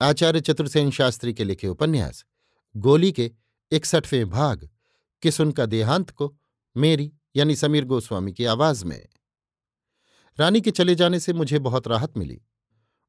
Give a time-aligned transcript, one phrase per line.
[0.00, 2.24] आचार्य चतुर्सेन शास्त्री के लिखे उपन्यास,
[2.76, 3.30] गोली के
[3.72, 4.70] इकसठवें भाग,
[5.22, 6.38] किस उनका देहांत को
[6.76, 9.08] मेरी यानी समीर गोस्वामी की आवाज़ में।
[10.40, 12.42] रानी के चले जाने से मुझे बहुत राहत मिली।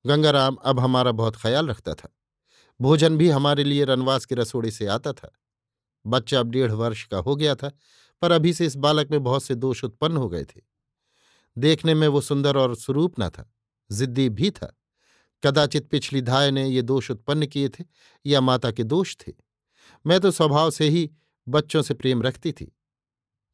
[0.06, 2.16] गंगाराम अब हमारा बहुत ख्याल रखता था।
[2.82, 5.32] भोजन भी हमारे लिए रनवास के रसोड़े से आता था।
[6.08, 7.72] बच्चा अब डेढ़ वर्ष का हो गया था,
[8.22, 10.62] पर अभी से इस बालक में बहुत से दोष उत्पन्न हो गए थे।
[11.58, 13.54] देखने में वो सुंदर और स्वरूप न था,
[13.92, 14.79] जिद्दी भी था।
[15.44, 17.84] कदाचित पिछली धाय ने ये दोष उत्पन्न किए थे
[18.26, 19.34] या माता के दोष थे।
[20.06, 21.12] मैं तो स्वभाव से ही
[21.48, 22.78] बच्चों से प्रेम रखती थी।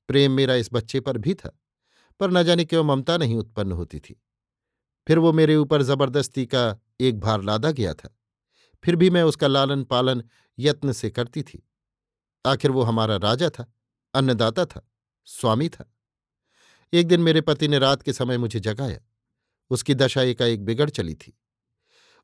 [0.07, 1.59] प्रेम मेरा इस बच्चे पर भी था,
[2.19, 4.21] पर न जाने क्यों ममता नहीं उत्पन्न होती थी।
[5.07, 8.19] फिर वो मेरे ऊपर ज़बरदस्ती का एक भार लादा गया था।
[8.83, 10.23] फिर भी मैं उसका लालन पालन
[10.59, 11.69] यत्न से करती थी।
[12.45, 13.73] आखिर वो हमारा राजा था,
[14.13, 14.91] अन्नदाता था,
[15.25, 15.93] स्वामी था।
[16.93, 18.99] एक दिन मेरे पति ने रात के समय मुझे जगाया।
[19.69, 21.39] उसकी दशा एकाएक बिगड़ चली थी।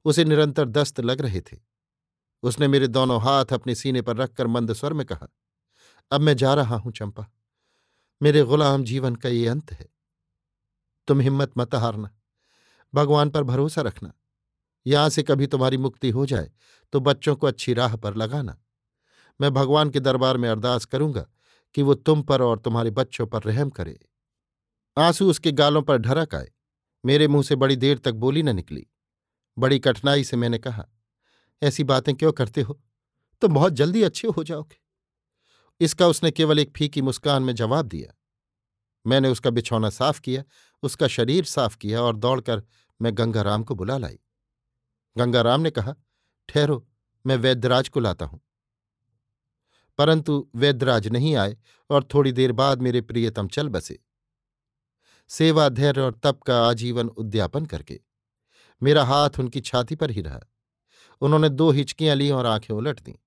[0.05, 1.57] उसे निरंतर दस्त लग रहे थे।
[2.43, 5.27] उसने मेरे दोनों हाथ अपने सीने पर रखकर मंद स्वर में कहा,
[6.11, 7.25] अब मैं जा रहा हूँ चंपा।
[8.21, 9.87] मेरे गुलाम जीवन का ये अंत है।
[11.07, 12.09] तुम हिम्मत मत हारना।
[12.93, 14.13] भगवान पर भरोसा रखना।
[14.85, 16.51] यहाँ से कभी तुम्हारी मुक्ति हो जाए
[16.93, 18.57] तो बच्चों को अच्छी राह पर लगाना।
[19.39, 21.25] मैं भगवान के दरबार में अरदास करूँगा
[21.75, 23.97] कि वो तुम पर और तुम्हारे बच्चों पर रहम करे।
[24.97, 26.51] आँसू उसके गालों पर ढरक आए।
[27.03, 28.85] मेरे मुँह से बड़ी देर तक बोली न निकली।
[29.57, 30.87] बड़ी कठिनाई से मैंने कहा,
[31.63, 32.81] ऐसी बातें क्यों करते हो?
[33.41, 34.77] तुम बहुत जल्दी अच्छे हो जाओगे।
[35.79, 38.17] इसका उसने केवल एक फीकी मुस्कान में जवाब दिया।
[39.07, 40.43] मैंने उसका बिछौना साफ़ किया,
[40.83, 42.63] उसका शरीर साफ़ किया और दौड़कर
[43.01, 44.19] मैं गंगाराम को बुला लाई।
[45.17, 45.95] गंगाराम ने कहा,
[46.49, 46.87] ठहरो,
[47.25, 48.41] मैं वैद्यराज को लाता हूँ।
[49.97, 51.57] परंतु वैद्यराज नहीं आए
[51.89, 53.99] और थोड़ी देर बाद मेरे प्रियतम चल बसे।
[55.27, 58.01] सेवा धैर्य और तप का आजीवन उद्यापन करके
[58.83, 60.39] मेरा हाथ उनकी छाती पर ही रहा।
[61.21, 63.19] उन्होंने दो हिचकियाँ ली और आँखें उलट दी।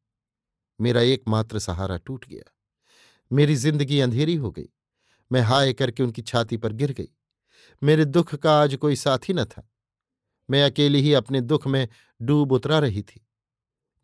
[0.81, 2.51] मेरा एकमात्र सहारा टूट गया।
[3.33, 4.69] मेरी ज़िंदगी अंधेरी हो गई।
[5.33, 7.09] मैं हाय करके उनकी छाती पर गिर गई।
[7.83, 9.71] मेरे दुख का आज कोई साथी न था।
[10.51, 11.89] मैं अकेली ही अपने दुख में
[12.23, 13.27] डूब उतरा रही थी।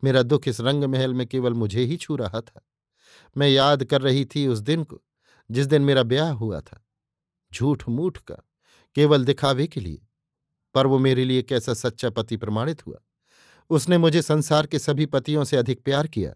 [0.03, 2.67] मेरा दुख इस रंग महल में केवल मुझे ही छू रहा था।
[3.37, 5.01] मैं याद कर रही थी उस दिन को,
[5.51, 6.85] जिस दिन मेरा ब्याह हुआ था।
[7.53, 8.35] झूठ मूठ का,
[8.95, 10.07] केवल दिखावे के लिए।
[10.75, 12.97] पर वो मेरे लिए कैसा सच्चा पति प्रमाणित हुआ।
[13.69, 16.33] उसने मुझे संसार के सभी पतियों से अधिक प्यार किया,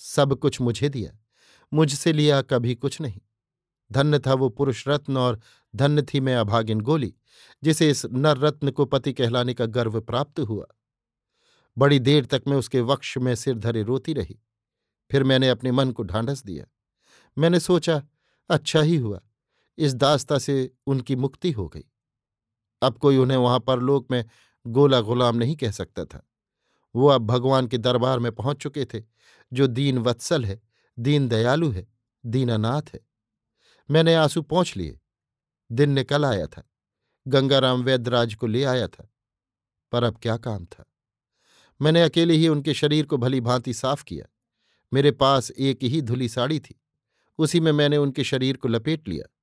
[0.00, 1.18] सब कुछ मुझे दिया,
[1.72, 3.20] मुझसे लिया कभी कुछ नहीं।
[3.90, 5.40] धन्य था वो पुरुष रत्न और
[5.74, 7.14] धन्य थी मैं अभागिन गोली,
[7.62, 10.66] जिसे इस नर रत्न को पति कहलाने का गर्व प्राप्त हुआ।
[11.76, 14.38] बड़ी देर तक मैं उसके वक्ष में सिर धरे रोती रही,
[15.10, 16.64] फिर मैंने अपने मन को ढांढस दिया।
[17.36, 18.02] मैंने सोचा
[18.50, 19.20] अच्छा ही हुआ,
[19.78, 21.84] इस दास्ता से उनकी मुक्ति हो गई।
[22.82, 24.24] अब कोई उन्हें वहाँ परलोक में
[24.66, 26.28] गोला गुलाम नहीं कह सकता था।
[26.94, 29.02] वो अब भगवान के दरबार में पहुँच चुके थे,
[29.52, 30.62] जो दीन वत्सल है,
[30.98, 31.88] दीन दयालु है
[32.26, 33.00] दीनानाथ है।
[33.90, 35.00] मैंने आँसू पहुँच लिए।
[35.72, 36.70] दिन निकल आया था।
[37.28, 39.12] गंगाराम वैद्यराज को ले आया था।
[39.92, 40.84] पर अब क्या काम था?
[41.82, 44.26] मैंने अकेले ही उनके शरीर को भली भांति साफ़ किया।
[44.92, 46.80] मेरे पास एक ही धुली साड़ी थी।
[47.38, 49.34] उसी में मैंने उनके शरीर को लपेट लिया।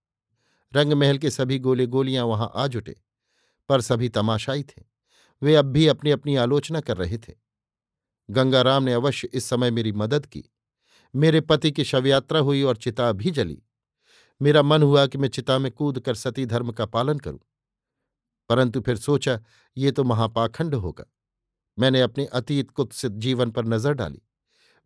[0.75, 3.01] रंगमहल के सभी गोले गोलियाँ वहाँ आ जुटे।
[3.69, 4.83] पर सभी तमाशाई थे।
[5.41, 7.33] वे अब भी अपनी अपनी आलोचना कर रहे थे।
[8.29, 10.43] गंगाराम ने अवश्य इस समय मेरी मदद की।
[11.15, 13.63] मेरे पति की शवयात्रा हुई और चिता भी जली।
[14.41, 17.39] मेरा मन हुआ कि मैं चिता में कूद कर सती धर्म का पालन करूँ।
[18.49, 19.41] परंतु फिर सोचा,
[19.77, 21.05] ये तो महापाखंड होगा।
[21.79, 24.21] मैंने अपने अतीत कुत्सित जीवन पर नज़र डाली।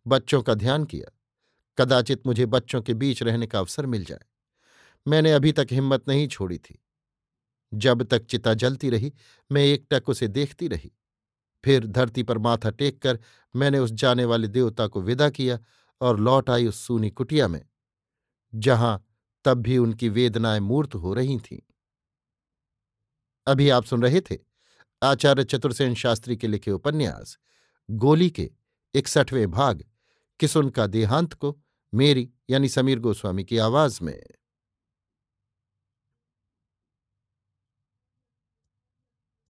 [0.06, 1.18] बच्चों का ध्यान किया।
[1.78, 4.24] कदाचित मुझे बच्चों के बीच रहने का अवसर मिल जाए।
[5.08, 6.83] मैंने अभी तक हिम्मत नहीं छोड़ी थी।
[7.74, 9.12] जब तक चिता जलती रही,
[9.50, 10.92] मैं एकटक उसे देखती रही।
[11.64, 13.18] फिर धरती पर माथा टेक कर
[13.54, 15.58] मैंने उस जाने वाले देवता को विदा किया
[16.00, 17.64] और लौट आई उस सूनी कुटिया में,
[18.54, 19.04] जहाँ
[19.44, 21.60] तब भी उनकी वेदनाएँ मूर्त हो रही थीं।
[23.46, 24.38] अभी आप सुन रहे थे
[25.02, 27.38] आचार्य चतुर्सेन शास्त्री के लिखे उपन्यास,
[27.88, 28.50] गोली के
[28.94, 29.84] इकसठवें भाग
[30.40, 31.56] किसुन का देहांत को,
[31.92, 34.20] मेरी यानी समीर गोस्वामी की आवाज़ में।